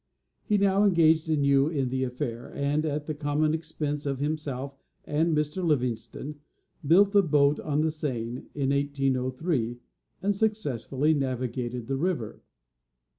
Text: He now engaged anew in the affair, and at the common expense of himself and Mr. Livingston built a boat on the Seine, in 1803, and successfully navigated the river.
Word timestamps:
He 0.41 0.57
now 0.57 0.83
engaged 0.83 1.29
anew 1.29 1.67
in 1.67 1.89
the 1.89 2.03
affair, 2.03 2.51
and 2.55 2.87
at 2.87 3.05
the 3.05 3.13
common 3.13 3.53
expense 3.53 4.07
of 4.07 4.17
himself 4.17 4.75
and 5.05 5.37
Mr. 5.37 5.63
Livingston 5.63 6.39
built 6.83 7.13
a 7.15 7.21
boat 7.21 7.59
on 7.59 7.81
the 7.81 7.91
Seine, 7.91 8.47
in 8.55 8.71
1803, 8.71 9.77
and 10.23 10.33
successfully 10.33 11.13
navigated 11.13 11.85
the 11.85 11.97
river. 11.97 12.41